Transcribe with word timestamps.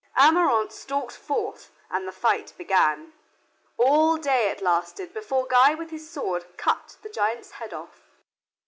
Ameraunt 0.17 0.71
stalked 0.71 1.15
forth 1.15 1.71
and 1.91 2.07
the 2.07 2.11
fight 2.11 2.53
began. 2.57 3.13
All 3.77 4.17
day 4.17 4.49
it 4.49 4.59
lasted 4.59 5.13
before 5.13 5.45
Guy 5.45 5.75
with 5.75 5.91
his 5.91 6.09
sword 6.09 6.57
cut 6.57 6.97
the 7.03 7.09
giant's 7.09 7.51
head 7.51 7.71
off. 7.71 8.01